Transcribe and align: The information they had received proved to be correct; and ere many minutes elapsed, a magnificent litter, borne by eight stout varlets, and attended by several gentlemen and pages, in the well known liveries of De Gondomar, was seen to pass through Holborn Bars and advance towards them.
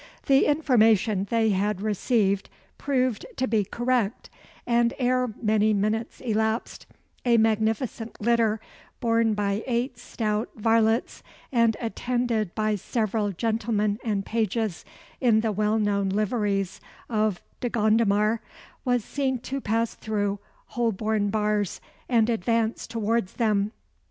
The 0.25 0.47
information 0.47 1.27
they 1.29 1.49
had 1.51 1.79
received 1.79 2.49
proved 2.79 3.23
to 3.35 3.47
be 3.47 3.63
correct; 3.63 4.31
and 4.65 4.95
ere 4.97 5.31
many 5.39 5.73
minutes 5.75 6.21
elapsed, 6.21 6.87
a 7.23 7.37
magnificent 7.37 8.19
litter, 8.19 8.59
borne 8.99 9.35
by 9.35 9.63
eight 9.67 9.99
stout 9.99 10.49
varlets, 10.55 11.21
and 11.51 11.77
attended 11.79 12.55
by 12.55 12.77
several 12.77 13.31
gentlemen 13.31 13.99
and 14.03 14.25
pages, 14.25 14.85
in 15.19 15.41
the 15.41 15.51
well 15.51 15.77
known 15.77 16.09
liveries 16.09 16.81
of 17.07 17.39
De 17.59 17.69
Gondomar, 17.69 18.39
was 18.83 19.05
seen 19.05 19.37
to 19.41 19.61
pass 19.61 19.93
through 19.93 20.39
Holborn 20.69 21.29
Bars 21.29 21.79
and 22.09 22.27
advance 22.27 22.87
towards 22.87 23.33
them. 23.33 23.71